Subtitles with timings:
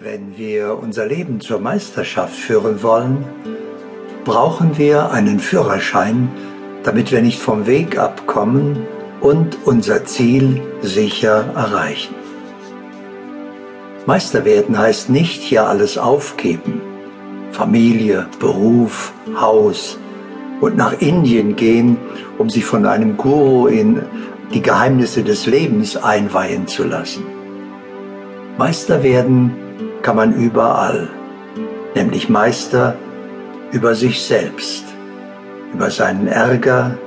[0.00, 3.24] Wenn wir unser Leben zur Meisterschaft führen wollen,
[4.24, 6.30] brauchen wir einen Führerschein,
[6.82, 8.88] damit wir nicht vom Weg abkommen
[9.20, 12.16] und unser Ziel sicher erreichen.
[14.04, 16.80] Meister werden heißt nicht hier alles aufgeben,
[17.52, 19.96] Familie, Beruf, Haus
[20.60, 21.98] und nach Indien gehen,
[22.38, 24.02] um sich von einem Guru in
[24.52, 27.24] die Geheimnisse des Lebens einweihen zu lassen.
[28.58, 29.63] Meister werden
[30.04, 31.08] kann man überall,
[31.94, 32.94] nämlich Meister
[33.72, 34.84] über sich selbst,
[35.72, 36.98] über seinen Ärger,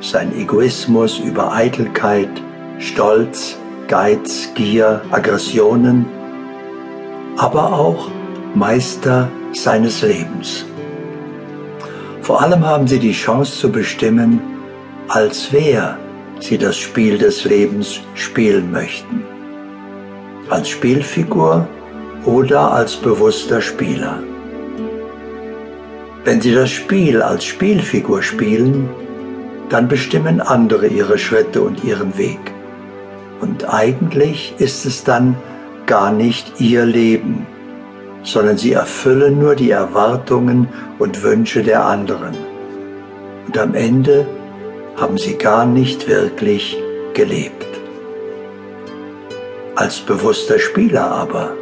[0.00, 2.30] seinen Egoismus, über Eitelkeit,
[2.78, 3.58] Stolz,
[3.88, 6.06] Geiz, Gier, Aggressionen,
[7.36, 8.10] aber auch
[8.54, 10.64] Meister seines Lebens.
[12.22, 14.40] Vor allem haben sie die Chance zu bestimmen,
[15.08, 15.98] als wer
[16.40, 19.22] sie das Spiel des Lebens spielen möchten.
[20.48, 21.68] Als Spielfigur
[22.26, 24.18] oder als bewusster Spieler.
[26.24, 28.88] Wenn Sie das Spiel als Spielfigur spielen,
[29.68, 32.40] dann bestimmen andere Ihre Schritte und Ihren Weg.
[33.40, 35.36] Und eigentlich ist es dann
[35.86, 37.46] gar nicht Ihr Leben,
[38.24, 42.34] sondern Sie erfüllen nur die Erwartungen und Wünsche der anderen.
[43.46, 44.26] Und am Ende
[44.96, 46.76] haben Sie gar nicht wirklich
[47.14, 47.66] gelebt.
[49.76, 51.52] Als bewusster Spieler aber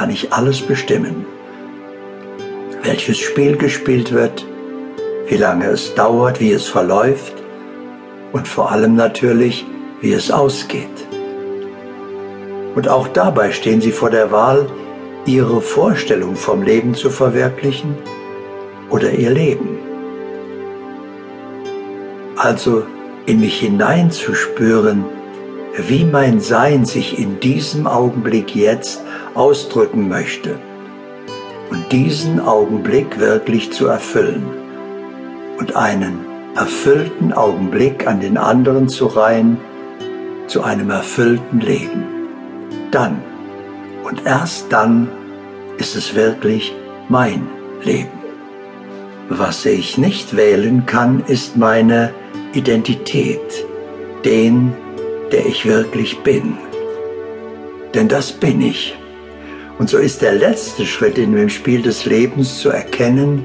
[0.00, 1.26] kann ich alles bestimmen.
[2.82, 4.46] Welches Spiel gespielt wird,
[5.28, 7.34] wie lange es dauert, wie es verläuft
[8.32, 9.66] und vor allem natürlich,
[10.00, 11.06] wie es ausgeht.
[12.74, 14.70] Und auch dabei stehen Sie vor der Wahl,
[15.26, 17.94] Ihre Vorstellung vom Leben zu verwirklichen
[18.88, 19.80] oder Ihr Leben.
[22.36, 22.84] Also
[23.26, 25.04] in mich hineinzuspüren,
[25.76, 29.02] wie mein Sein sich in diesem Augenblick jetzt
[29.34, 30.58] ausdrücken möchte
[31.70, 34.44] und diesen Augenblick wirklich zu erfüllen
[35.58, 36.26] und einen
[36.56, 39.58] erfüllten Augenblick an den anderen zu reihen
[40.48, 42.04] zu einem erfüllten Leben.
[42.90, 43.22] Dann
[44.02, 45.08] und erst dann
[45.78, 46.74] ist es wirklich
[47.08, 47.46] mein
[47.82, 48.08] Leben.
[49.28, 52.12] Was ich nicht wählen kann, ist meine
[52.52, 53.64] Identität,
[54.24, 54.74] den,
[55.32, 56.56] der ich wirklich bin.
[57.94, 58.96] Denn das bin ich.
[59.78, 63.44] Und so ist der letzte Schritt in dem Spiel des Lebens zu erkennen,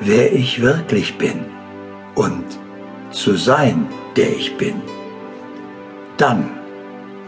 [0.00, 1.44] wer ich wirklich bin
[2.14, 2.44] und
[3.10, 3.86] zu sein,
[4.16, 4.74] der ich bin.
[6.16, 6.50] Dann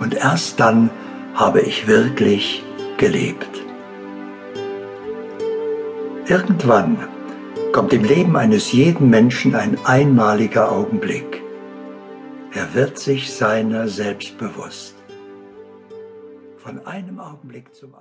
[0.00, 0.90] und erst dann
[1.34, 2.62] habe ich wirklich
[2.96, 3.62] gelebt.
[6.26, 6.96] Irgendwann
[7.72, 11.41] kommt im Leben eines jeden Menschen ein einmaliger Augenblick.
[12.54, 14.94] Er wird sich seiner selbst bewusst.
[16.58, 17.90] Von einem Augenblick zum